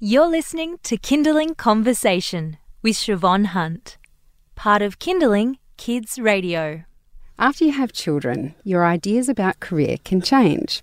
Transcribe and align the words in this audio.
You're 0.00 0.28
listening 0.28 0.78
to 0.84 0.96
Kindling 0.96 1.56
Conversation 1.56 2.56
with 2.82 2.94
Siobhan 2.94 3.46
Hunt, 3.46 3.98
part 4.54 4.80
of 4.80 5.00
Kindling 5.00 5.58
Kids 5.76 6.20
Radio. 6.20 6.84
After 7.36 7.64
you 7.64 7.72
have 7.72 7.92
children, 7.92 8.54
your 8.62 8.86
ideas 8.86 9.28
about 9.28 9.58
career 9.58 9.96
can 10.04 10.20
change. 10.20 10.82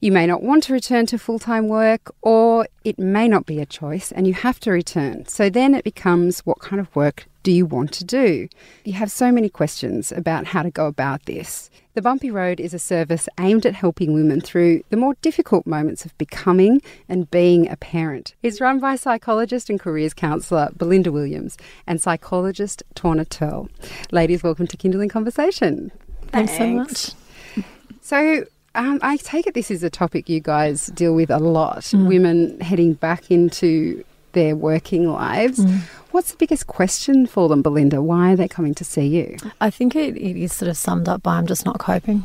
You 0.00 0.12
may 0.12 0.28
not 0.28 0.44
want 0.44 0.62
to 0.64 0.72
return 0.72 1.06
to 1.06 1.18
full 1.18 1.40
time 1.40 1.66
work, 1.66 2.14
or 2.22 2.68
it 2.84 3.00
may 3.00 3.26
not 3.26 3.46
be 3.46 3.58
a 3.58 3.66
choice 3.66 4.12
and 4.12 4.28
you 4.28 4.32
have 4.34 4.60
to 4.60 4.70
return. 4.70 5.26
So 5.26 5.50
then 5.50 5.74
it 5.74 5.82
becomes 5.82 6.40
what 6.40 6.60
kind 6.60 6.78
of 6.78 6.94
work 6.94 7.26
do 7.42 7.50
you 7.50 7.66
want 7.66 7.92
to 7.94 8.04
do? 8.04 8.48
You 8.84 8.92
have 8.92 9.10
so 9.10 9.32
many 9.32 9.48
questions 9.48 10.12
about 10.12 10.46
how 10.46 10.62
to 10.62 10.70
go 10.70 10.86
about 10.86 11.24
this. 11.24 11.68
The 11.94 12.02
Bumpy 12.02 12.30
Road 12.30 12.60
is 12.60 12.72
a 12.72 12.78
service 12.78 13.28
aimed 13.40 13.66
at 13.66 13.74
helping 13.74 14.14
women 14.14 14.40
through 14.40 14.84
the 14.90 14.96
more 14.96 15.14
difficult 15.20 15.66
moments 15.66 16.04
of 16.04 16.16
becoming 16.16 16.80
and 17.08 17.28
being 17.32 17.68
a 17.68 17.76
parent. 17.76 18.36
It's 18.40 18.60
run 18.60 18.78
by 18.78 18.94
psychologist 18.94 19.68
and 19.68 19.80
careers 19.80 20.14
counsellor 20.14 20.68
Belinda 20.76 21.10
Williams 21.10 21.56
and 21.88 22.00
psychologist 22.00 22.84
Torna 22.94 23.24
Turl. 23.24 23.68
Ladies, 24.12 24.44
welcome 24.44 24.68
to 24.68 24.76
Kindling 24.76 25.08
Conversation. 25.08 25.90
Thanks, 26.28 26.52
Thanks 26.52 26.56
so 26.56 26.68
much. 26.68 27.64
So, 28.00 28.44
um, 28.78 29.00
I 29.02 29.16
take 29.18 29.46
it 29.46 29.54
this 29.54 29.70
is 29.70 29.82
a 29.82 29.90
topic 29.90 30.28
you 30.28 30.40
guys 30.40 30.86
deal 30.86 31.14
with 31.14 31.30
a 31.30 31.38
lot. 31.38 31.78
Mm. 31.78 32.06
Women 32.06 32.60
heading 32.60 32.94
back 32.94 33.30
into 33.30 34.04
their 34.32 34.54
working 34.54 35.10
lives. 35.10 35.58
Mm. 35.58 35.80
What's 36.12 36.30
the 36.30 36.36
biggest 36.36 36.68
question 36.68 37.26
for 37.26 37.48
them, 37.48 37.60
Belinda? 37.60 38.00
Why 38.00 38.32
are 38.32 38.36
they 38.36 38.48
coming 38.48 38.74
to 38.76 38.84
see 38.84 39.06
you? 39.06 39.36
I 39.60 39.70
think 39.70 39.96
it, 39.96 40.16
it 40.16 40.36
is 40.40 40.52
sort 40.52 40.68
of 40.68 40.76
summed 40.76 41.08
up 41.08 41.22
by 41.22 41.36
I'm 41.36 41.46
just 41.46 41.66
not 41.66 41.78
coping. 41.78 42.24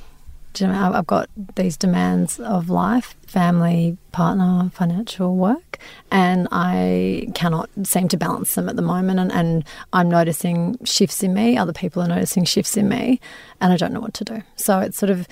Do 0.54 0.66
you 0.66 0.72
know, 0.72 0.92
I've 0.94 1.08
got 1.08 1.30
these 1.56 1.76
demands 1.76 2.40
of 2.40 2.70
life 2.70 3.16
family, 3.26 3.98
partner, 4.12 4.70
financial 4.72 5.36
work, 5.36 5.80
and 6.12 6.48
I 6.52 7.32
cannot 7.34 7.72
seem 7.82 8.08
to 8.10 8.18
balance 8.18 8.54
them 8.54 8.70
at 8.70 8.76
the 8.76 8.84
moment. 8.84 9.20
And, 9.20 9.32
and, 9.32 9.66
I'm 9.92 10.08
noticing 10.10 10.78
shifts 10.86 11.24
in 11.24 11.34
me, 11.34 11.58
other 11.58 11.74
people 11.74 12.04
are 12.04 12.08
noticing 12.08 12.46
shifts 12.46 12.78
in 12.78 12.88
me, 12.88 13.20
and 13.60 13.74
I 13.74 13.78
don't 13.78 13.92
know 13.92 14.00
what 14.00 14.14
to 14.14 14.24
do. 14.24 14.44
So 14.56 14.78
it's 14.78 15.00
sort 15.00 15.10
of 15.10 15.28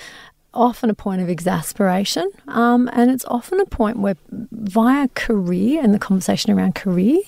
often 0.54 0.90
a 0.90 0.94
point 0.94 1.22
of 1.22 1.30
exasperation, 1.30 2.30
um, 2.48 2.90
and 2.94 3.10
it's 3.10 3.26
often 3.26 3.60
a 3.60 3.66
point 3.66 3.98
where, 4.00 4.16
via 4.30 5.08
career 5.10 5.82
and 5.82 5.94
the 5.94 6.00
conversation 6.00 6.52
around 6.52 6.76
career, 6.76 7.20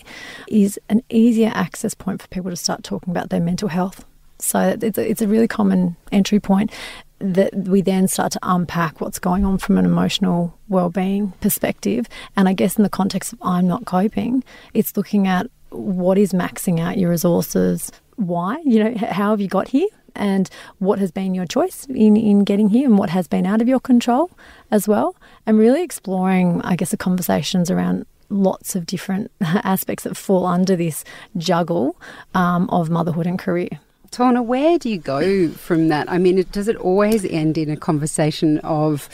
is 0.47 0.79
an 0.89 1.01
easier 1.09 1.51
access 1.53 1.93
point 1.93 2.21
for 2.21 2.27
people 2.27 2.51
to 2.51 2.57
start 2.57 2.83
talking 2.83 3.11
about 3.11 3.29
their 3.29 3.39
mental 3.39 3.69
health. 3.69 4.05
So 4.39 4.77
it's 4.81 4.97
a, 4.97 5.09
it's 5.09 5.21
a 5.21 5.27
really 5.27 5.47
common 5.47 5.95
entry 6.11 6.39
point 6.39 6.71
that 7.19 7.53
we 7.55 7.81
then 7.81 8.09
start 8.09 8.33
to 8.33 8.39
unpack 8.43 8.99
what's 8.99 9.19
going 9.19 9.45
on 9.45 9.57
from 9.57 9.77
an 9.77 9.85
emotional 9.85 10.57
well-being 10.67 11.31
perspective. 11.39 12.07
And 12.35 12.49
I 12.49 12.53
guess 12.53 12.75
in 12.77 12.83
the 12.83 12.89
context 12.89 13.31
of 13.31 13.39
I'm 13.41 13.67
not 13.67 13.85
coping, 13.85 14.43
it's 14.73 14.97
looking 14.97 15.27
at 15.27 15.47
what 15.69 16.17
is 16.17 16.33
maxing 16.33 16.81
out 16.81 16.97
your 16.97 17.09
resources, 17.09 17.91
why, 18.17 18.61
you 18.65 18.83
know, 18.83 18.93
how 18.97 19.29
have 19.29 19.39
you 19.39 19.47
got 19.47 19.69
here? 19.69 19.87
And 20.15 20.49
what 20.79 20.99
has 20.99 21.11
been 21.11 21.33
your 21.33 21.45
choice 21.45 21.85
in, 21.85 22.15
in 22.15 22.43
getting 22.43 22.69
here 22.69 22.87
and 22.87 22.97
what 22.97 23.09
has 23.09 23.27
been 23.27 23.45
out 23.45 23.61
of 23.61 23.67
your 23.67 23.79
control 23.79 24.31
as 24.71 24.87
well. 24.87 25.15
And 25.45 25.57
really 25.57 25.83
exploring, 25.83 26.61
I 26.63 26.75
guess, 26.75 26.91
the 26.91 26.97
conversations 26.97 27.69
around 27.71 28.05
lots 28.29 28.75
of 28.75 28.85
different 28.85 29.31
aspects 29.41 30.03
that 30.03 30.17
fall 30.17 30.45
under 30.45 30.75
this 30.75 31.03
juggle 31.37 31.95
um, 32.33 32.69
of 32.69 32.89
motherhood 32.89 33.27
and 33.27 33.39
career. 33.39 33.79
Torna, 34.11 34.43
where 34.43 34.77
do 34.77 34.89
you 34.89 34.99
go 34.99 35.49
from 35.49 35.87
that? 35.87 36.09
I 36.09 36.19
mean, 36.19 36.45
does 36.51 36.67
it 36.67 36.75
always 36.77 37.25
end 37.25 37.57
in 37.57 37.69
a 37.71 37.75
conversation 37.75 38.59
of, 38.59 39.09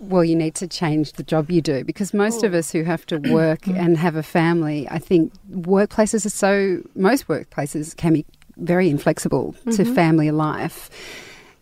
well, 0.00 0.24
you 0.24 0.34
need 0.34 0.56
to 0.56 0.66
change 0.66 1.12
the 1.12 1.22
job 1.22 1.48
you 1.48 1.62
do? 1.62 1.84
Because 1.84 2.12
most 2.12 2.42
of 2.42 2.54
us 2.54 2.72
who 2.72 2.82
have 2.82 3.06
to 3.06 3.18
work 3.18 3.66
and 3.68 3.96
have 3.96 4.16
a 4.16 4.22
family, 4.24 4.88
I 4.90 4.98
think 4.98 5.32
workplaces 5.52 6.26
are 6.26 6.30
so, 6.30 6.82
most 6.96 7.28
workplaces 7.28 7.96
can 7.96 8.14
be 8.14 8.26
very 8.56 8.88
inflexible 8.88 9.52
mm-hmm. 9.52 9.70
to 9.72 9.94
family 9.94 10.30
life. 10.30 10.90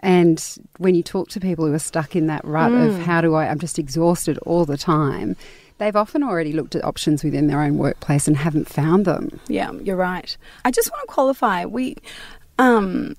And 0.01 0.45
when 0.79 0.95
you 0.95 1.03
talk 1.03 1.29
to 1.31 1.41
people 1.41 1.67
who 1.67 1.73
are 1.73 1.79
stuck 1.79 2.17
in 2.17 2.27
that 2.27 2.45
rut 2.45 2.73
mm. 2.73 2.89
of 2.89 2.99
how 2.99 3.21
do 3.21 3.35
I, 3.35 3.47
I'm 3.47 3.61
just 3.61 3.79
exhausted 3.79 4.37
all 4.39 4.65
the 4.65 4.77
time, 4.77 5.37
they've 5.79 5.95
often 5.95 6.25
already 6.25 6.53
looked 6.53 6.75
at 6.75 6.85
options 6.85 7.23
within 7.23 7.47
their 7.47 7.63
own 7.63 7.79
workplace 7.79 8.27
and 8.27 8.37
haven't 8.37 8.69
found 8.69 9.05
them. 9.05 9.41
Yeah, 9.47 9.71
you're 9.73 9.97
right. 9.97 10.37
I 10.65 10.73
just 10.73 10.91
want 10.91 11.03
to 11.03 11.13
qualify. 11.13 11.67
We, 11.67 11.97
um, 12.59 13.17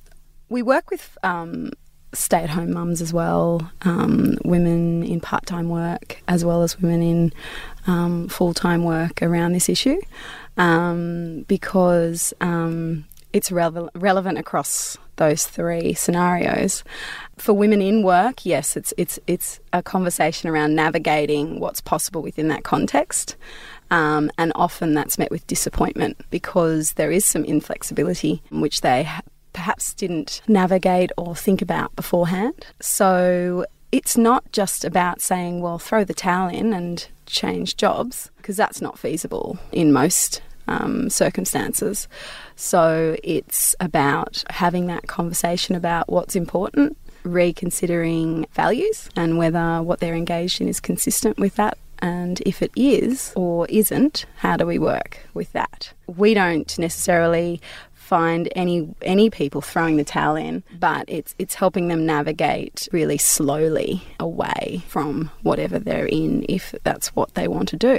we 0.49 0.61
work 0.61 0.91
with 0.91 1.17
um, 1.23 1.71
stay 2.13 2.43
at 2.43 2.49
home 2.49 2.73
mums 2.73 3.01
as 3.01 3.13
well, 3.13 3.71
um, 3.83 4.37
women 4.43 5.03
in 5.03 5.21
part 5.21 5.45
time 5.45 5.69
work, 5.69 6.21
as 6.27 6.43
well 6.43 6.63
as 6.63 6.81
women 6.81 7.01
in 7.01 7.33
um, 7.87 8.27
full 8.27 8.53
time 8.53 8.83
work 8.83 9.21
around 9.21 9.53
this 9.53 9.69
issue 9.69 9.99
um, 10.57 11.45
because 11.47 12.33
um, 12.41 13.05
it's 13.33 13.49
rele- 13.49 13.89
relevant 13.95 14.37
across 14.37 14.97
those 15.17 15.45
three 15.45 15.93
scenarios. 15.93 16.83
For 17.37 17.53
women 17.53 17.81
in 17.81 18.03
work, 18.03 18.45
yes, 18.45 18.77
it's 18.77 18.93
it's 18.97 19.19
it's 19.27 19.59
a 19.73 19.83
conversation 19.83 20.49
around 20.49 20.75
navigating 20.75 21.59
what's 21.59 21.81
possible 21.81 22.21
within 22.21 22.47
that 22.47 22.63
context. 22.63 23.35
Um, 23.91 24.31
and 24.37 24.51
often 24.55 24.93
that's 24.93 25.19
met 25.19 25.29
with 25.29 25.45
disappointment 25.45 26.17
because 26.31 26.93
there 26.93 27.11
is 27.11 27.25
some 27.25 27.43
inflexibility 27.43 28.41
which 28.49 28.81
they 28.81 29.07
perhaps 29.51 29.93
didn't 29.93 30.41
navigate 30.47 31.11
or 31.15 31.35
think 31.35 31.61
about 31.61 31.95
beforehand. 31.95 32.65
So 32.79 33.65
it's 33.91 34.17
not 34.17 34.51
just 34.51 34.83
about 34.83 35.21
saying, 35.21 35.61
well, 35.61 35.77
throw 35.77 36.03
the 36.03 36.15
towel 36.15 36.49
in 36.49 36.73
and 36.73 37.07
change 37.27 37.77
jobs, 37.77 38.31
because 38.37 38.57
that's 38.57 38.81
not 38.81 38.97
feasible 38.97 39.59
in 39.71 39.93
most 39.93 40.41
um, 40.67 41.09
circumstances. 41.09 42.07
So 42.55 43.15
it's 43.23 43.75
about 43.79 44.43
having 44.49 44.87
that 44.87 45.07
conversation 45.07 45.75
about 45.75 46.09
what's 46.09 46.35
important, 46.35 46.97
reconsidering 47.23 48.45
values 48.53 49.09
and 49.15 49.37
whether 49.37 49.81
what 49.81 49.99
they're 49.99 50.15
engaged 50.15 50.61
in 50.61 50.67
is 50.67 50.79
consistent 50.79 51.37
with 51.37 51.55
that. 51.55 51.77
And 51.99 52.41
if 52.45 52.61
it 52.61 52.71
is 52.75 53.31
or 53.35 53.65
isn't, 53.67 54.25
how 54.37 54.57
do 54.57 54.65
we 54.65 54.77
work 54.77 55.19
with 55.33 55.53
that? 55.53 55.93
We 56.07 56.33
don't 56.33 56.77
necessarily 56.77 57.61
find 58.13 58.47
any 58.55 58.87
any 59.01 59.31
people 59.31 59.59
throwing 59.59 59.97
the 59.97 60.03
towel 60.03 60.35
in, 60.35 60.61
but 60.79 61.03
it's 61.07 61.33
it's 61.39 61.55
helping 61.55 61.87
them 61.87 62.05
navigate 62.05 62.87
really 62.91 63.17
slowly 63.17 64.03
away 64.19 64.83
from 64.87 65.31
whatever 65.41 65.79
they're 65.79 66.05
in 66.05 66.45
if 66.47 66.75
that's 66.83 67.07
what 67.15 67.33
they 67.33 67.47
want 67.47 67.67
to 67.69 67.75
do. 67.75 67.97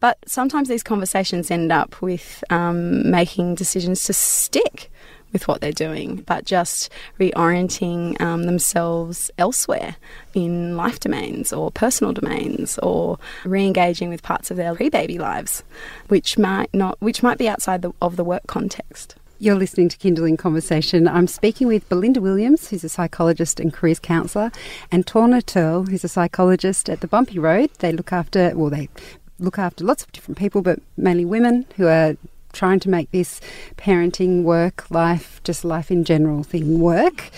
But 0.00 0.16
sometimes 0.26 0.70
these 0.70 0.82
conversations 0.82 1.50
end 1.50 1.70
up 1.72 2.00
with 2.00 2.42
um, 2.48 3.10
making 3.10 3.54
decisions 3.54 4.04
to 4.04 4.14
stick 4.14 4.90
with 5.34 5.46
what 5.46 5.60
they're 5.60 5.72
doing, 5.72 6.24
but 6.26 6.46
just 6.46 6.90
reorienting 7.18 8.18
um, 8.18 8.44
themselves 8.44 9.30
elsewhere 9.36 9.96
in 10.32 10.74
life 10.74 11.00
domains 11.00 11.52
or 11.52 11.70
personal 11.70 12.14
domains, 12.14 12.78
or 12.78 13.18
re-engaging 13.44 14.08
with 14.08 14.22
parts 14.22 14.50
of 14.50 14.56
their 14.56 14.74
pre-baby 14.74 15.18
lives, 15.18 15.62
which 16.08 16.38
might 16.38 16.72
not, 16.72 16.96
which 17.00 17.22
might 17.22 17.36
be 17.36 17.46
outside 17.46 17.82
the, 17.82 17.92
of 18.00 18.16
the 18.16 18.24
work 18.24 18.46
context. 18.46 19.16
You're 19.42 19.54
listening 19.54 19.88
to 19.88 19.96
Kindling 19.96 20.36
Conversation. 20.36 21.08
I'm 21.08 21.26
speaking 21.26 21.66
with 21.66 21.88
Belinda 21.88 22.20
Williams, 22.20 22.68
who's 22.68 22.84
a 22.84 22.90
psychologist 22.90 23.58
and 23.58 23.72
careers 23.72 23.98
counsellor, 23.98 24.52
and 24.92 25.06
Torna 25.06 25.40
Turl, 25.40 25.84
who's 25.84 26.04
a 26.04 26.08
psychologist 26.08 26.90
at 26.90 27.00
the 27.00 27.08
Bumpy 27.08 27.38
Road. 27.38 27.70
They 27.78 27.90
look 27.90 28.12
after, 28.12 28.54
well, 28.54 28.68
they 28.68 28.90
look 29.38 29.58
after 29.58 29.82
lots 29.82 30.02
of 30.02 30.12
different 30.12 30.36
people, 30.36 30.60
but 30.60 30.80
mainly 30.98 31.24
women 31.24 31.64
who 31.78 31.86
are 31.86 32.18
trying 32.52 32.80
to 32.80 32.90
make 32.90 33.12
this 33.12 33.40
parenting, 33.78 34.42
work, 34.42 34.90
life, 34.90 35.40
just 35.42 35.64
life 35.64 35.90
in 35.90 36.04
general 36.04 36.42
thing 36.42 36.78
work. 36.78 37.30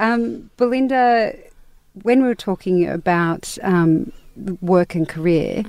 Um, 0.00 0.50
Belinda, 0.56 1.36
when 2.02 2.20
we 2.22 2.26
were 2.26 2.34
talking 2.34 2.88
about 2.88 3.56
um, 3.62 4.10
work 4.60 4.96
and 4.96 5.08
career, 5.08 5.62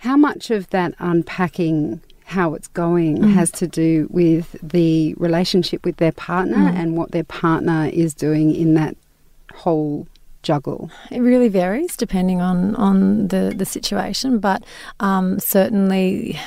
how 0.00 0.16
much 0.16 0.50
of 0.50 0.70
that 0.70 0.94
unpacking 0.98 2.00
how 2.24 2.54
it's 2.54 2.68
going 2.68 3.18
mm. 3.18 3.32
has 3.32 3.50
to 3.50 3.66
do 3.66 4.08
with 4.10 4.56
the 4.62 5.14
relationship 5.14 5.84
with 5.84 5.96
their 5.96 6.12
partner 6.12 6.56
mm. 6.56 6.74
and 6.74 6.96
what 6.96 7.12
their 7.12 7.24
partner 7.24 7.90
is 7.92 8.14
doing 8.14 8.54
in 8.54 8.74
that 8.74 8.96
whole 9.54 10.06
juggle? 10.42 10.90
It 11.10 11.20
really 11.20 11.48
varies 11.48 11.96
depending 11.96 12.40
on, 12.40 12.74
on 12.76 13.28
the, 13.28 13.54
the 13.56 13.64
situation, 13.64 14.38
but 14.38 14.64
um, 15.00 15.38
certainly 15.38 16.38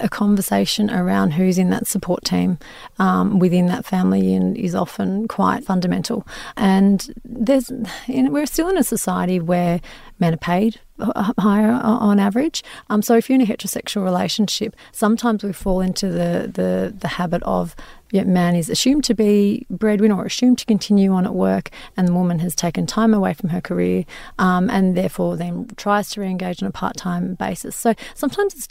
a 0.00 0.08
conversation 0.08 0.90
around 0.90 1.32
who's 1.32 1.58
in 1.58 1.70
that 1.70 1.86
support 1.86 2.24
team 2.24 2.58
um, 2.98 3.38
within 3.38 3.66
that 3.66 3.84
family 3.84 4.34
is 4.56 4.74
often 4.74 5.28
quite 5.28 5.64
fundamental. 5.64 6.26
And 6.56 7.12
there's, 7.24 7.70
you 8.06 8.22
know, 8.22 8.30
we're 8.30 8.46
still 8.46 8.68
in 8.68 8.78
a 8.78 8.84
society 8.84 9.40
where 9.40 9.80
men 10.18 10.34
are 10.34 10.38
paid 10.38 10.80
higher 11.00 11.72
on 11.82 12.18
average. 12.20 12.62
Um, 12.88 13.02
so 13.02 13.16
if 13.16 13.28
you're 13.28 13.34
in 13.34 13.42
a 13.42 13.46
heterosexual 13.46 14.04
relationship, 14.04 14.76
sometimes 14.92 15.42
we 15.42 15.52
fall 15.52 15.80
into 15.80 16.08
the 16.08 16.50
the, 16.52 16.94
the 16.96 17.08
habit 17.08 17.42
of 17.42 17.74
yeah, 18.10 18.22
man 18.22 18.54
is 18.54 18.70
assumed 18.70 19.02
to 19.04 19.14
be 19.14 19.66
breadwinner 19.68 20.14
or 20.14 20.26
assumed 20.26 20.58
to 20.58 20.66
continue 20.66 21.10
on 21.12 21.24
at 21.24 21.34
work, 21.34 21.70
and 21.96 22.06
the 22.06 22.12
woman 22.12 22.38
has 22.38 22.54
taken 22.54 22.86
time 22.86 23.12
away 23.12 23.34
from 23.34 23.48
her 23.48 23.60
career, 23.60 24.04
um, 24.38 24.70
and 24.70 24.96
therefore 24.96 25.36
then 25.36 25.66
tries 25.76 26.10
to 26.10 26.20
re-engage 26.20 26.62
on 26.62 26.68
a 26.68 26.72
part-time 26.72 27.34
basis. 27.34 27.74
So 27.74 27.94
sometimes 28.14 28.54
it's 28.54 28.68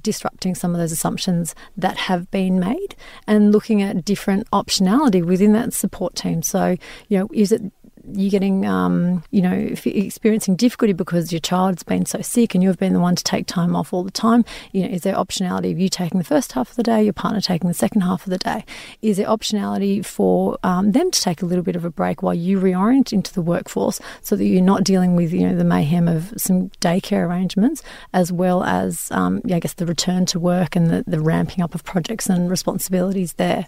disrupting 0.00 0.54
some 0.54 0.72
of 0.74 0.78
those 0.78 0.92
assumptions 0.92 1.56
that 1.76 1.96
have 1.96 2.30
been 2.30 2.60
made, 2.60 2.94
and 3.26 3.50
looking 3.50 3.82
at 3.82 4.04
different 4.04 4.48
optionality 4.52 5.24
within 5.24 5.52
that 5.54 5.72
support 5.72 6.14
team. 6.14 6.42
So 6.42 6.76
you 7.08 7.18
know, 7.18 7.28
is 7.32 7.50
it 7.50 7.62
you're 8.12 8.30
getting, 8.30 8.66
um, 8.66 9.22
you 9.30 9.40
know, 9.40 9.52
experiencing 9.84 10.56
difficulty 10.56 10.92
because 10.92 11.32
your 11.32 11.40
child's 11.40 11.82
been 11.82 12.06
so 12.06 12.20
sick 12.20 12.54
and 12.54 12.62
you've 12.62 12.78
been 12.78 12.92
the 12.92 13.00
one 13.00 13.16
to 13.16 13.24
take 13.24 13.46
time 13.46 13.74
off 13.74 13.92
all 13.92 14.04
the 14.04 14.10
time, 14.10 14.44
you 14.72 14.82
know, 14.82 14.88
is 14.88 15.02
there 15.02 15.14
optionality 15.14 15.72
of 15.72 15.78
you 15.78 15.88
taking 15.88 16.18
the 16.18 16.24
first 16.24 16.52
half 16.52 16.70
of 16.70 16.76
the 16.76 16.82
day, 16.82 17.02
your 17.02 17.12
partner 17.12 17.40
taking 17.40 17.68
the 17.68 17.74
second 17.74 18.02
half 18.02 18.26
of 18.26 18.30
the 18.30 18.38
day? 18.38 18.64
Is 19.02 19.16
there 19.16 19.26
optionality 19.26 20.04
for 20.04 20.58
um, 20.62 20.92
them 20.92 21.10
to 21.10 21.20
take 21.20 21.42
a 21.42 21.46
little 21.46 21.64
bit 21.64 21.76
of 21.76 21.84
a 21.84 21.90
break 21.90 22.22
while 22.22 22.34
you 22.34 22.60
reorient 22.60 23.12
into 23.12 23.32
the 23.32 23.42
workforce 23.42 24.00
so 24.22 24.36
that 24.36 24.44
you're 24.44 24.62
not 24.62 24.84
dealing 24.84 25.16
with, 25.16 25.32
you 25.32 25.48
know, 25.48 25.56
the 25.56 25.64
mayhem 25.64 26.08
of 26.08 26.32
some 26.36 26.68
daycare 26.80 27.26
arrangements 27.26 27.82
as 28.12 28.30
well 28.30 28.64
as, 28.64 29.10
um, 29.12 29.40
I 29.50 29.58
guess, 29.60 29.74
the 29.74 29.86
return 29.86 30.26
to 30.26 30.38
work 30.38 30.76
and 30.76 30.90
the, 30.90 31.04
the 31.06 31.20
ramping 31.20 31.62
up 31.62 31.74
of 31.74 31.84
projects 31.84 32.28
and 32.28 32.50
responsibilities 32.50 33.34
there? 33.34 33.66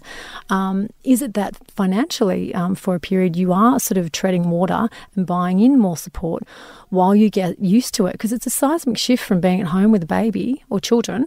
Um, 0.49 0.89
is 1.03 1.21
it 1.21 1.33
that 1.33 1.55
financially 1.71 2.53
um, 2.53 2.75
for 2.75 2.95
a 2.95 2.99
period 2.99 3.35
you 3.35 3.53
are 3.53 3.79
sort 3.79 3.97
of 3.97 4.11
treading 4.27 4.49
water 4.49 4.89
and 5.15 5.25
buying 5.25 5.61
in 5.61 5.79
more 5.79 5.95
support 5.95 6.43
while 6.89 7.15
you 7.15 7.29
get 7.29 7.57
used 7.59 7.93
to 7.93 8.07
it 8.07 8.11
because 8.11 8.33
it's 8.33 8.45
a 8.45 8.49
seismic 8.49 8.97
shift 8.97 9.23
from 9.23 9.39
being 9.39 9.61
at 9.61 9.67
home 9.67 9.89
with 9.89 10.03
a 10.03 10.05
baby 10.05 10.61
or 10.69 10.81
children 10.81 11.25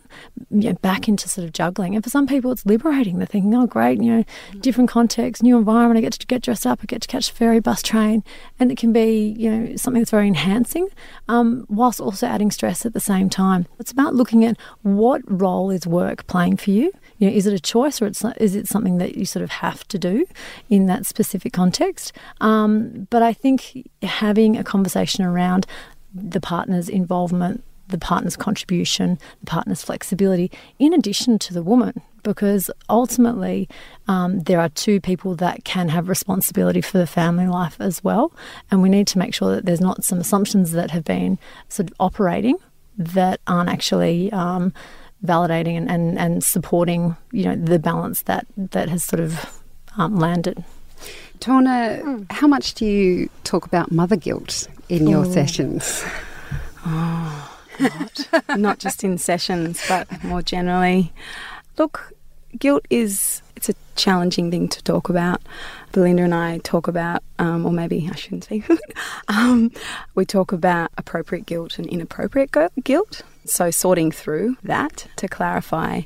you 0.51 0.69
know, 0.69 0.75
back 0.83 1.09
into 1.09 1.27
sort 1.27 1.47
of 1.47 1.53
juggling. 1.55 1.95
And 1.95 2.05
for 2.05 2.11
some 2.11 2.27
people, 2.27 2.53
it's 2.53 2.67
liberating. 2.67 3.17
They're 3.17 3.27
thinking, 3.27 3.55
oh, 3.55 3.67
great, 3.67 4.03
you 4.03 4.17
know, 4.17 4.25
different 4.61 4.91
context, 4.91 5.43
new 5.43 5.57
environment. 5.57 5.97
I 5.97 6.03
get 6.03 6.13
to 6.13 6.27
get 6.27 6.43
dressed 6.43 6.67
up, 6.67 6.81
I 6.83 6.87
get 6.87 7.01
to 7.01 7.09
catch 7.09 7.31
the 7.31 7.37
ferry, 7.37 7.59
bus, 7.59 7.81
train. 7.81 8.23
And 8.59 8.71
it 8.71 8.77
can 8.77 8.93
be, 8.93 9.35
you 9.39 9.51
know, 9.51 9.77
something 9.77 10.03
that's 10.03 10.11
very 10.11 10.29
enhancing 10.29 10.89
um, 11.29 11.65
whilst 11.71 12.03
also 12.03 12.27
adding 12.27 12.51
stress 12.51 12.85
at 12.85 12.93
the 12.93 13.01
same 13.01 13.31
time. 13.31 13.67
It's 13.79 13.93
about 13.93 14.15
looking 14.15 14.45
at 14.45 14.59
what 14.83 15.23
role 15.25 15.71
is 15.71 15.87
work 15.87 16.27
playing 16.27 16.59
for 16.59 16.71
you 16.71 16.93
you 17.21 17.29
know, 17.29 17.37
is 17.37 17.47
it 17.47 17.53
a 17.53 17.61
choice 17.61 18.01
or 18.01 18.07
it's, 18.07 18.25
is 18.39 18.57
it 18.57 18.67
something 18.67 18.97
that 18.97 19.15
you 19.15 19.27
sort 19.27 19.43
of 19.43 19.51
have 19.51 19.87
to 19.89 19.99
do 19.99 20.25
in 20.71 20.87
that 20.87 21.05
specific 21.05 21.53
context? 21.53 22.13
Um, 22.41 22.90
but 23.11 23.23
I 23.23 23.33
think 23.33 23.89
having 24.03 24.57
a 24.57 24.65
conversation 24.65 25.25
around 25.25 25.67
the 26.15 26.41
partner's 26.41 26.89
involvement, 26.89 27.65
the 27.89 27.99
partner's 27.99 28.37
contribution, 28.37 29.19
the 29.41 29.47
partner's 29.47 29.83
flexibility, 29.83 30.51
in 30.79 30.93
addition 30.93 31.39
to 31.41 31.55
the 31.55 31.63
woman, 31.63 32.01
because 32.23 32.71
ultimately 32.89 33.69
um, 34.09 34.41
there 34.41 34.61
are 34.61 34.69
two 34.71 35.01
people 35.01 35.35
that 35.37 35.65
can 35.65 35.89
have 35.89 36.09
responsibility 36.09 36.81
for 36.81 36.99
the 36.99 37.07
family 37.07 37.47
life 37.47 37.77
as 37.81 38.03
well. 38.03 38.33
And 38.71 38.83
we 38.83 38.89
need 38.89 39.07
to 39.09 39.19
make 39.19 39.35
sure 39.35 39.55
that 39.55 39.67
there's 39.67 39.81
not 39.81 40.05
some 40.05 40.19
assumptions 40.19 40.73
that 40.73 40.91
have 40.91 41.05
been 41.05 41.39
sort 41.69 41.91
of 41.91 41.95
operating 42.01 42.57
that 42.97 43.41
aren't 43.47 43.71
actually. 43.71 44.33
Um, 44.33 44.73
validating 45.23 45.77
and, 45.77 45.91
and, 45.91 46.19
and 46.19 46.43
supporting 46.43 47.15
you 47.31 47.45
know 47.45 47.55
the 47.55 47.79
balance 47.79 48.23
that 48.23 48.47
that 48.57 48.89
has 48.89 49.05
sort 49.05 49.21
of 49.21 49.63
um, 49.99 50.19
landed. 50.19 50.65
Torna, 51.41 52.03
mm. 52.03 52.31
how 52.31 52.47
much 52.47 52.75
do 52.75 52.85
you 52.85 53.31
talk 53.45 53.67
about 53.67 53.91
mother 53.91 54.17
guilt 54.17 54.69
in 54.89 55.07
your 55.07 55.25
Ooh. 55.25 55.33
sessions? 55.33 56.05
Oh. 56.87 57.57
Not 58.57 58.79
just 58.79 59.05
in 59.05 59.19
sessions, 59.19 59.83
but 59.89 60.07
more 60.23 60.43
generally. 60.43 61.13
Look, 61.79 62.13
guilt 62.59 62.85
is 62.91 63.43
it's 63.57 63.69
a 63.69 63.75
challenging 63.95 64.51
thing 64.51 64.69
to 64.69 64.83
talk 64.83 65.09
about. 65.09 65.43
Belinda 65.93 66.23
and 66.23 66.35
I 66.35 66.59
talk 66.59 66.89
about, 66.89 67.23
um, 67.39 67.67
or 67.67 67.73
maybe 67.73 68.09
I 68.11 68.17
shouldn't 68.17 68.45
say, 68.45 68.63
um, 69.29 69.71
we 70.15 70.25
talk 70.25 70.53
about 70.53 70.91
appropriate 70.97 71.47
guilt 71.47 71.79
and 71.79 71.87
inappropriate 71.87 72.51
guilt. 72.83 73.23
So 73.45 73.71
sorting 73.71 74.13
through 74.13 74.57
that 74.63 75.07
to 75.17 75.27
clarify 75.29 76.03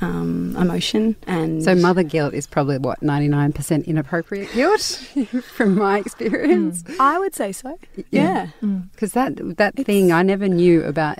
um, 0.00 0.54
emotion 0.56 1.16
and 1.26 1.62
so 1.62 1.74
mother 1.74 2.02
guilt 2.02 2.34
is 2.34 2.46
probably 2.46 2.78
what 2.78 3.02
ninety 3.02 3.28
nine 3.28 3.52
percent 3.52 3.86
inappropriate 3.86 4.52
guilt 4.52 4.82
from 5.54 5.74
my 5.74 5.98
experience. 5.98 6.82
Mm. 6.82 7.00
I 7.00 7.18
would 7.18 7.34
say 7.34 7.52
so. 7.52 7.78
Yeah, 8.10 8.48
because 8.60 9.14
yeah. 9.14 9.28
mm. 9.28 9.36
that 9.36 9.56
that 9.56 9.74
it's, 9.76 9.86
thing 9.86 10.12
I 10.12 10.22
never 10.22 10.48
knew 10.48 10.84
about 10.84 11.18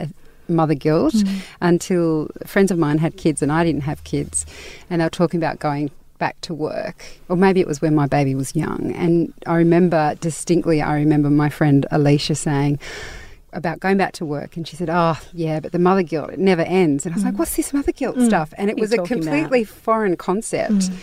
mother 0.48 0.74
guilt 0.74 1.14
mm. 1.14 1.40
until 1.60 2.28
friends 2.44 2.70
of 2.70 2.78
mine 2.78 2.98
had 2.98 3.16
kids 3.16 3.42
and 3.42 3.50
I 3.50 3.64
didn't 3.64 3.82
have 3.82 4.04
kids, 4.04 4.46
and 4.90 5.00
they 5.00 5.06
were 5.06 5.10
talking 5.10 5.40
about 5.40 5.58
going 5.58 5.90
back 6.18 6.40
to 6.42 6.54
work, 6.54 7.04
or 7.28 7.36
maybe 7.36 7.60
it 7.60 7.66
was 7.66 7.80
when 7.80 7.94
my 7.94 8.06
baby 8.06 8.34
was 8.34 8.54
young. 8.56 8.92
And 8.94 9.32
I 9.46 9.56
remember 9.56 10.14
distinctly, 10.20 10.80
I 10.80 10.94
remember 10.96 11.30
my 11.30 11.48
friend 11.48 11.86
Alicia 11.90 12.34
saying 12.34 12.78
about 13.56 13.80
going 13.80 13.96
back 13.96 14.12
to 14.14 14.24
work, 14.24 14.56
and 14.56 14.66
she 14.66 14.76
said, 14.76 14.88
"Oh, 14.90 15.18
yeah, 15.32 15.60
but 15.60 15.72
the 15.72 15.78
mother 15.78 16.02
guilt 16.02 16.30
it 16.30 16.38
never 16.38 16.62
ends." 16.62 17.04
And 17.04 17.12
I 17.12 17.16
was 17.16 17.24
mm. 17.24 17.26
like, 17.26 17.38
"What's 17.38 17.56
this 17.56 17.72
mother 17.72 17.92
guilt 17.92 18.16
mm. 18.16 18.26
stuff?" 18.26 18.54
And 18.56 18.70
it 18.70 18.78
was 18.78 18.92
a 18.92 18.98
completely 18.98 19.62
about? 19.62 19.74
foreign 19.74 20.16
concept. 20.16 20.72
Mm. 20.72 20.96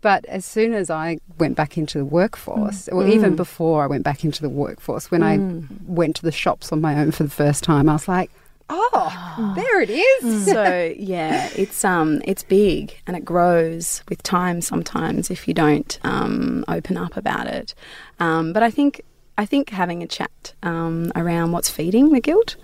But 0.00 0.24
as 0.26 0.44
soon 0.44 0.74
as 0.74 0.90
I 0.90 1.18
went 1.38 1.56
back 1.56 1.76
into 1.76 1.98
the 1.98 2.04
workforce, 2.04 2.88
mm. 2.88 2.94
or 2.94 3.06
even 3.06 3.32
mm. 3.32 3.36
before 3.36 3.82
I 3.82 3.86
went 3.86 4.04
back 4.04 4.24
into 4.24 4.40
the 4.40 4.48
workforce, 4.48 5.10
when 5.10 5.22
I 5.22 5.38
mm. 5.38 5.66
went 5.86 6.16
to 6.16 6.22
the 6.22 6.32
shops 6.32 6.72
on 6.72 6.80
my 6.80 6.98
own 7.00 7.10
for 7.10 7.24
the 7.24 7.30
first 7.30 7.64
time, 7.64 7.88
I 7.88 7.94
was 7.94 8.06
like, 8.08 8.30
Oh, 8.70 9.52
there 9.56 9.80
it 9.80 9.88
is. 9.90 10.44
so 10.44 10.92
yeah, 10.96 11.48
it's 11.56 11.84
um 11.84 12.20
it's 12.24 12.42
big 12.42 13.00
and 13.06 13.16
it 13.16 13.24
grows 13.24 14.02
with 14.08 14.22
time 14.22 14.60
sometimes 14.60 15.30
if 15.30 15.48
you 15.48 15.54
don't 15.54 15.98
um, 16.04 16.64
open 16.68 16.96
up 16.96 17.16
about 17.16 17.46
it. 17.46 17.74
Um, 18.20 18.52
but 18.52 18.62
I 18.62 18.70
think 18.70 19.02
I 19.38 19.46
think 19.46 19.70
having 19.70 20.02
a 20.02 20.06
chat 20.06 20.52
um, 20.64 21.12
around 21.14 21.52
what's 21.52 21.70
feeding 21.70 22.10
the 22.10 22.20
guilt. 22.20 22.56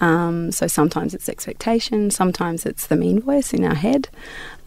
Um, 0.00 0.50
so 0.52 0.66
sometimes 0.68 1.12
it's 1.12 1.28
expectation, 1.28 2.10
sometimes 2.10 2.64
it's 2.64 2.86
the 2.86 2.96
mean 2.96 3.20
voice 3.20 3.52
in 3.52 3.64
our 3.64 3.74
head, 3.74 4.08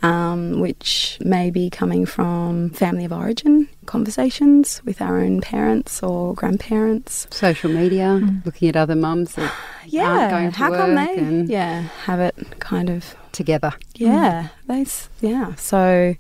um, 0.04 0.60
which 0.60 1.18
may 1.22 1.50
be 1.50 1.72
coming 1.72 2.06
from 2.06 2.70
family 2.70 3.06
of 3.06 3.14
origin 3.14 3.68
conversations 3.86 4.82
with 4.86 5.02
our 5.02 5.20
own 5.20 5.42
parents 5.42 6.04
or 6.04 6.36
grandparents. 6.36 7.28
Social 7.32 7.72
media, 7.72 8.20
mm. 8.22 8.46
looking 8.46 8.68
at 8.68 8.76
other 8.76 8.96
mums 8.96 9.34
that 9.36 9.52
yeah, 9.88 10.08
aren't 10.08 10.32
going 10.32 10.52
to 10.52 10.58
how 10.58 10.70
work 10.70 10.80
come 10.80 10.96
they 10.96 11.54
yeah 11.54 11.82
have 12.04 12.20
it 12.20 12.36
kind 12.60 12.90
of 12.90 13.16
together. 13.32 13.74
Yeah, 13.96 14.50
mm. 14.68 15.10
they 15.22 15.28
yeah. 15.28 15.56
So 15.56 16.16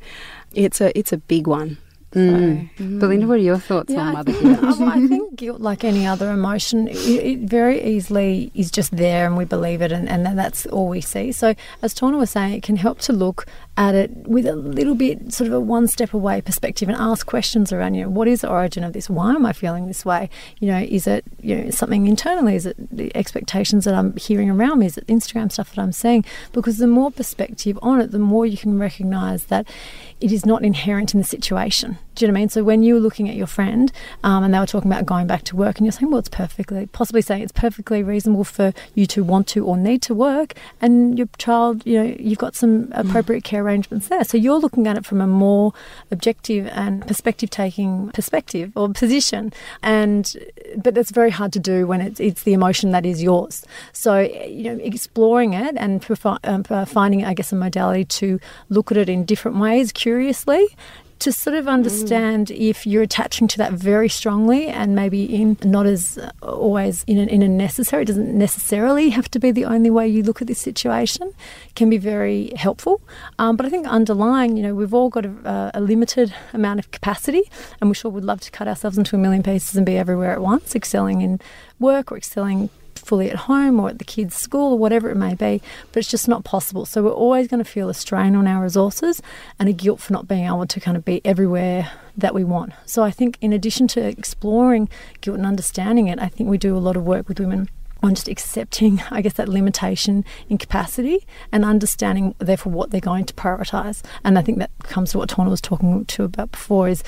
it's 0.55 0.81
a 0.81 0.97
it's 0.97 1.13
a 1.13 1.17
big 1.17 1.45
one 1.45 1.77
Mm. 2.13 2.69
mm. 2.77 2.99
Belinda, 2.99 3.25
what 3.25 3.35
are 3.35 3.37
your 3.37 3.57
thoughts 3.57 3.91
yeah, 3.91 4.01
on 4.01 4.13
mother 4.13 4.31
guilt? 4.31 4.81
I 4.81 5.07
think 5.07 5.35
guilt, 5.35 5.61
like 5.61 5.83
any 5.83 6.05
other 6.05 6.31
emotion, 6.31 6.87
it, 6.87 6.95
it, 6.95 7.39
very 7.39 7.83
easily 7.83 8.51
is 8.53 8.69
just 8.69 8.95
there 8.95 9.25
and 9.25 9.35
we 9.35 9.45
believe 9.45 9.81
it 9.81 9.91
and, 9.91 10.07
and 10.07 10.37
that's 10.37 10.67
all 10.67 10.87
we 10.87 11.01
see. 11.01 11.31
So, 11.31 11.55
as 11.81 11.93
Torna 11.93 12.17
was 12.17 12.29
saying, 12.29 12.53
it 12.53 12.63
can 12.63 12.75
help 12.75 12.99
to 12.99 13.13
look 13.13 13.45
at 13.77 13.95
it 13.95 14.11
with 14.27 14.45
a 14.45 14.55
little 14.55 14.93
bit 14.93 15.33
sort 15.33 15.47
of 15.47 15.53
a 15.53 15.59
one 15.59 15.87
step 15.87 16.13
away 16.13 16.39
perspective 16.41 16.87
and 16.87 16.97
ask 16.97 17.25
questions 17.25 17.73
around, 17.73 17.95
you 17.95 18.03
know, 18.03 18.09
what 18.09 18.27
is 18.27 18.41
the 18.41 18.49
origin 18.49 18.83
of 18.83 18.93
this? 18.93 19.09
Why 19.09 19.33
am 19.33 19.45
I 19.45 19.53
feeling 19.53 19.87
this 19.87 20.05
way? 20.05 20.29
You 20.59 20.67
know, 20.67 20.79
is 20.79 21.07
it, 21.07 21.25
you 21.41 21.55
know, 21.55 21.69
something 21.71 22.05
internally? 22.05 22.55
Is 22.55 22.67
it 22.67 22.75
the 22.95 23.15
expectations 23.15 23.85
that 23.85 23.95
I'm 23.95 24.15
hearing 24.17 24.51
around 24.51 24.79
me? 24.79 24.85
Is 24.85 24.97
it 24.97 25.07
Instagram 25.07 25.51
stuff 25.51 25.73
that 25.73 25.81
I'm 25.81 25.91
seeing? 25.91 26.23
Because 26.51 26.77
the 26.77 26.87
more 26.87 27.09
perspective 27.09 27.79
on 27.81 27.99
it, 27.99 28.11
the 28.11 28.19
more 28.19 28.45
you 28.45 28.57
can 28.57 28.77
recognize 28.77 29.45
that 29.45 29.67
it 30.21 30.31
is 30.31 30.45
not 30.45 30.63
inherent 30.63 31.15
in 31.15 31.19
the 31.19 31.25
situation. 31.25 31.97
Do 32.15 32.25
you 32.25 32.27
know 32.27 32.33
what 32.33 32.37
I 32.37 32.41
mean? 32.41 32.49
So 32.49 32.63
when 32.63 32.83
you 32.83 32.95
were 32.95 32.99
looking 32.99 33.29
at 33.29 33.35
your 33.35 33.47
friend 33.47 33.91
um, 34.23 34.43
and 34.43 34.53
they 34.53 34.59
were 34.59 34.65
talking 34.65 34.91
about 34.91 35.05
going 35.05 35.27
back 35.27 35.43
to 35.43 35.55
work, 35.55 35.77
and 35.77 35.85
you're 35.85 35.91
saying, 35.91 36.11
well, 36.11 36.19
it's 36.19 36.29
perfectly, 36.29 36.85
possibly 36.87 37.21
saying 37.21 37.41
it's 37.41 37.51
perfectly 37.51 38.03
reasonable 38.03 38.43
for 38.43 38.73
you 38.95 39.05
to 39.07 39.23
want 39.23 39.47
to 39.47 39.65
or 39.65 39.77
need 39.77 40.01
to 40.03 40.13
work, 40.13 40.53
and 40.81 41.17
your 41.17 41.27
child, 41.37 41.85
you 41.85 42.01
know, 42.01 42.15
you've 42.19 42.37
got 42.37 42.55
some 42.55 42.91
appropriate 42.93 43.43
care 43.43 43.63
arrangements 43.63 44.07
there. 44.07 44.23
So 44.23 44.37
you're 44.37 44.59
looking 44.59 44.87
at 44.87 44.97
it 44.97 45.05
from 45.05 45.21
a 45.21 45.27
more 45.27 45.73
objective 46.11 46.67
and 46.73 47.05
perspective 47.07 47.49
taking 47.49 48.09
perspective 48.11 48.71
or 48.75 48.89
position. 48.89 49.53
And 49.81 50.35
but 50.77 50.95
that's 50.95 51.11
very 51.11 51.31
hard 51.31 51.53
to 51.53 51.59
do 51.59 51.87
when 51.87 52.01
it's 52.01 52.19
it's 52.19 52.43
the 52.43 52.53
emotion 52.53 52.91
that 52.91 53.05
is 53.05 53.21
yours. 53.23 53.65
So 53.91 54.19
you 54.19 54.63
know, 54.63 54.83
exploring 54.83 55.53
it 55.53 55.75
and 55.77 56.01
profi- 56.01 56.39
um, 56.43 56.85
finding, 56.85 57.25
I 57.25 57.33
guess, 57.33 57.51
a 57.51 57.55
modality 57.55 58.05
to 58.05 58.39
look 58.69 58.91
at 58.91 58.97
it 58.97 59.09
in 59.09 59.25
different 59.25 59.57
ways, 59.57 59.91
curiously, 59.91 60.67
to 61.23 61.31
sort 61.31 61.55
of 61.55 61.69
understand 61.69 62.47
mm. 62.47 62.57
if 62.57 62.85
you're 62.85 63.01
attaching 63.01 63.47
to 63.47 63.57
that 63.57 63.71
very 63.71 64.09
strongly 64.09 64.67
and 64.67 64.93
maybe 64.93 65.23
in 65.23 65.57
not 65.63 65.85
as 65.85 66.17
uh, 66.17 66.29
always 66.41 67.05
in 67.05 67.17
a, 67.17 67.23
in 67.23 67.41
a 67.41 67.47
necessary, 67.47 68.03
it 68.03 68.07
doesn't 68.07 68.37
necessarily 68.37 69.09
have 69.09 69.31
to 69.31 69.39
be 69.39 69.49
the 69.49 69.63
only 69.63 69.89
way 69.89 70.05
you 70.05 70.21
look 70.21 70.41
at 70.41 70.49
this 70.49 70.59
situation, 70.59 71.33
can 71.75 71.89
be 71.89 71.97
very 71.97 72.51
helpful. 72.57 73.01
Um, 73.39 73.55
but 73.55 73.65
I 73.65 73.69
think 73.69 73.87
underlying, 73.87 74.57
you 74.57 74.63
know, 74.63 74.75
we've 74.75 74.93
all 74.93 75.09
got 75.09 75.25
a, 75.25 75.71
a, 75.73 75.79
limited 75.79 76.33
amount 76.51 76.79
of 76.79 76.91
capacity 76.91 77.43
and 77.79 77.89
we 77.89 77.95
sure 77.95 78.11
would 78.11 78.25
love 78.25 78.41
to 78.41 78.51
cut 78.51 78.67
ourselves 78.67 78.97
into 78.97 79.15
a 79.15 79.19
million 79.19 79.43
pieces 79.43 79.77
and 79.77 79.85
be 79.85 79.97
everywhere 79.97 80.33
at 80.33 80.41
once, 80.41 80.75
excelling 80.75 81.21
in 81.21 81.39
work 81.79 82.11
or 82.11 82.17
excelling 82.17 82.69
fully 83.05 83.29
at 83.29 83.35
home 83.35 83.79
or 83.79 83.89
at 83.89 83.99
the 83.99 84.05
kids' 84.05 84.35
school 84.35 84.73
or 84.73 84.77
whatever 84.77 85.09
it 85.09 85.15
may 85.15 85.35
be, 85.35 85.61
but 85.91 85.99
it's 85.99 86.09
just 86.09 86.27
not 86.27 86.43
possible. 86.43 86.85
So 86.85 87.03
we're 87.03 87.11
always 87.11 87.47
going 87.47 87.63
to 87.63 87.69
feel 87.69 87.89
a 87.89 87.93
strain 87.93 88.35
on 88.35 88.47
our 88.47 88.63
resources 88.63 89.21
and 89.59 89.69
a 89.69 89.73
guilt 89.73 89.99
for 89.99 90.13
not 90.13 90.27
being 90.27 90.45
able 90.45 90.65
to 90.65 90.79
kind 90.79 90.97
of 90.97 91.05
be 91.05 91.21
everywhere 91.25 91.91
that 92.17 92.33
we 92.33 92.43
want. 92.43 92.73
So 92.85 93.03
I 93.03 93.11
think, 93.11 93.37
in 93.41 93.53
addition 93.53 93.87
to 93.89 94.05
exploring 94.05 94.89
guilt 95.21 95.37
and 95.37 95.45
understanding 95.45 96.07
it, 96.07 96.19
I 96.19 96.27
think 96.27 96.49
we 96.49 96.57
do 96.57 96.75
a 96.75 96.79
lot 96.79 96.95
of 96.95 97.03
work 97.03 97.27
with 97.27 97.39
women 97.39 97.69
on 98.01 98.15
just 98.15 98.27
accepting, 98.27 99.01
I 99.09 99.21
guess, 99.21 99.33
that 99.33 99.47
limitation 99.47 100.25
in 100.49 100.57
capacity 100.57 101.25
and 101.51 101.63
understanding, 101.63 102.35
therefore, 102.37 102.73
what 102.73 102.91
they're 102.91 102.99
going 102.99 103.25
to 103.25 103.33
prioritize. 103.33 104.03
And 104.25 104.37
I 104.37 104.41
think 104.41 104.59
that 104.59 104.71
comes 104.83 105.11
to 105.11 105.17
what 105.17 105.29
Torna 105.29 105.49
was 105.49 105.61
talking 105.61 106.03
to 106.03 106.23
about 106.23 106.51
before 106.51 106.89
is 106.89 107.01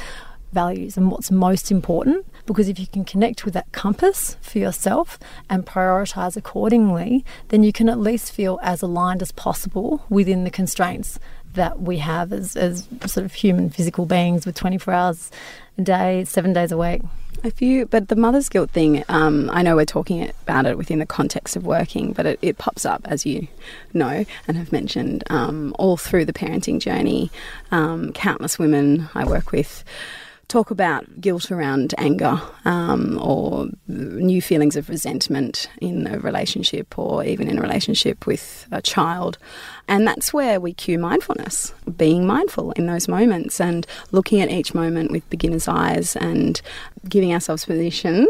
values 0.55 0.97
and 0.97 1.11
what's 1.11 1.29
most 1.29 1.71
important. 1.71 2.25
Because 2.47 2.67
if 2.67 2.79
you 2.79 2.87
can 2.87 3.05
connect 3.05 3.45
with 3.45 3.53
that 3.53 3.71
compass 3.71 4.37
for 4.41 4.57
yourself 4.57 5.19
and 5.49 5.65
prioritize 5.65 6.35
accordingly, 6.35 7.23
then 7.49 7.61
you 7.61 7.71
can 7.71 7.89
at 7.89 7.99
least 7.99 8.31
feel 8.31 8.59
as 8.63 8.81
aligned 8.81 9.21
as 9.21 9.31
possible 9.31 10.03
within 10.09 10.43
the 10.43 10.49
constraints 10.49 11.19
that 11.55 11.81
we 11.81 11.97
have 11.97 12.31
as, 12.31 12.55
as 12.55 12.87
sort 13.05 13.25
of 13.25 13.33
human 13.33 13.69
physical 13.69 14.05
beings 14.05 14.45
with 14.45 14.55
24 14.55 14.93
hours 14.93 15.31
a 15.77 15.81
day, 15.81 16.23
seven 16.25 16.53
days 16.53 16.71
a 16.71 16.77
week. 16.77 17.01
A 17.43 17.51
few, 17.51 17.85
but 17.85 18.07
the 18.07 18.15
mother's 18.15 18.47
guilt 18.47 18.71
thing, 18.71 19.03
um, 19.09 19.49
I 19.51 19.61
know 19.61 19.75
we're 19.75 19.85
talking 19.85 20.31
about 20.43 20.65
it 20.65 20.77
within 20.77 20.99
the 20.99 21.05
context 21.05 21.55
of 21.55 21.65
working, 21.65 22.13
but 22.13 22.25
it, 22.25 22.39
it 22.41 22.57
pops 22.57 22.85
up, 22.85 23.01
as 23.05 23.25
you 23.25 23.47
know 23.93 24.25
and 24.47 24.57
have 24.57 24.71
mentioned, 24.71 25.23
um, 25.29 25.75
all 25.77 25.97
through 25.97 26.25
the 26.25 26.33
parenting 26.33 26.79
journey. 26.79 27.29
Um, 27.71 28.13
countless 28.13 28.57
women 28.57 29.09
I 29.13 29.25
work 29.25 29.51
with 29.51 29.83
talk 30.55 30.71
about 30.71 31.19
guilt 31.19 31.51
around 31.51 31.93
anger 31.97 32.41
um, 32.63 33.19
or 33.21 33.67
new 33.89 34.41
feelings 34.41 34.77
of 34.77 34.87
resentment 34.87 35.69
in 35.81 36.07
a 36.07 36.17
relationship 36.19 36.97
or 36.97 37.25
even 37.25 37.49
in 37.49 37.57
a 37.57 37.61
relationship 37.61 38.25
with 38.25 38.65
a 38.71 38.81
child. 38.81 39.37
And 39.89 40.07
that's 40.07 40.31
where 40.31 40.61
we 40.61 40.73
cue 40.73 40.97
mindfulness, 40.97 41.73
being 41.97 42.25
mindful 42.25 42.71
in 42.71 42.85
those 42.85 43.09
moments 43.09 43.59
and 43.59 43.85
looking 44.13 44.39
at 44.39 44.49
each 44.49 44.73
moment 44.73 45.11
with 45.11 45.29
beginner's 45.29 45.67
eyes 45.67 46.15
and 46.15 46.61
giving 47.09 47.33
ourselves 47.33 47.65
permission 47.65 48.25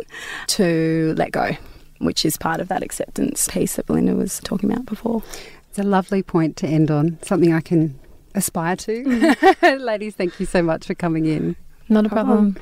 to 0.47 1.13
let 1.15 1.31
go, 1.31 1.51
which 1.99 2.25
is 2.25 2.37
part 2.37 2.59
of 2.59 2.69
that 2.69 2.81
acceptance 2.81 3.47
piece 3.49 3.75
that 3.75 3.85
Belinda 3.85 4.15
was 4.15 4.39
talking 4.39 4.71
about 4.71 4.87
before. 4.87 5.21
It's 5.69 5.77
a 5.77 5.83
lovely 5.83 6.23
point 6.23 6.57
to 6.57 6.67
end 6.67 6.89
on, 6.89 7.19
something 7.21 7.53
I 7.53 7.61
can 7.61 7.99
aspire 8.33 8.77
to. 8.77 9.35
Ladies, 9.77 10.15
thank 10.15 10.39
you 10.39 10.47
so 10.47 10.63
much 10.63 10.87
for 10.87 10.95
coming 10.95 11.27
in. 11.27 11.55
Not 11.89 12.05
a 12.05 12.09
problem. 12.09 12.55
Oh. 12.57 12.61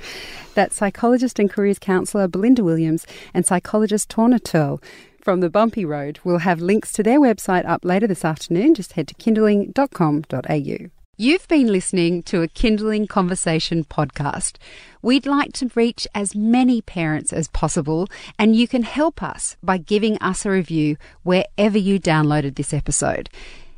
That's 0.54 0.76
psychologist 0.76 1.40
and 1.40 1.50
careers 1.50 1.80
counsellor 1.80 2.28
Belinda 2.28 2.64
Williams 2.64 3.08
and 3.34 3.46
psychologist 3.46 4.10
Torna 4.10 4.40
Turl 4.40 4.82
from 5.22 5.40
the 5.40 5.50
Bumpy 5.50 5.86
Road. 5.86 6.20
We'll 6.24 6.40
have 6.40 6.62
links 6.62 6.92
to 6.94 7.04
their 7.04 7.20
website 7.20 7.66
up 7.66 7.84
later 7.84 8.08
this 8.08 8.26
afternoon. 8.26 8.76
Just 8.76 8.94
head 8.94 9.08
to 9.08 9.14
kindling.com.au. 9.16 10.90
You've 11.16 11.48
been 11.48 11.68
listening 11.68 12.24
to 12.24 12.42
a 12.42 12.48
Kindling 12.48 13.06
Conversation 13.06 13.84
podcast. 13.86 14.58
We'd 15.04 15.28
like 15.28 15.54
to 15.54 15.70
reach 15.76 16.08
as 16.16 16.36
many 16.36 16.82
parents 16.82 17.32
as 17.32 17.48
possible, 17.50 18.08
and 18.40 18.56
you 18.56 18.68
can 18.68 18.82
help 18.82 19.22
us 19.22 19.56
by 19.62 19.78
giving 19.78 20.18
us 20.18 20.44
a 20.44 20.50
review 20.50 20.98
wherever 21.22 21.78
you 21.78 22.00
downloaded 22.00 22.56
this 22.56 22.74
episode. 22.74 23.30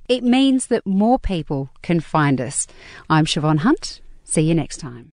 It 0.08 0.24
means 0.24 0.68
that 0.68 0.86
more 0.86 1.20
people 1.20 1.70
can 1.82 2.00
find 2.00 2.40
us. 2.40 2.68
I'm 3.10 3.26
Siobhan 3.26 3.60
Hunt. 3.60 4.00
See 4.24 4.44
you 4.44 4.56
next 4.56 4.78
time. 4.78 5.15